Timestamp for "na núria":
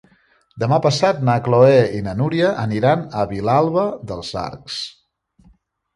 2.09-2.49